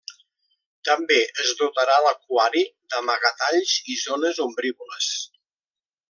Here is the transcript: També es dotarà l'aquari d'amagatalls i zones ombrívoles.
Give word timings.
També 0.87 1.17
es 1.43 1.51
dotarà 1.59 1.97
l'aquari 2.05 2.63
d'amagatalls 2.93 3.75
i 3.97 4.01
zones 4.09 4.41
ombrívoles. 4.49 5.11